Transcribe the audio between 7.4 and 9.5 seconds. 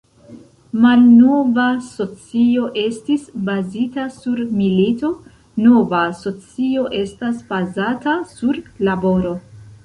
bazata sur laboro.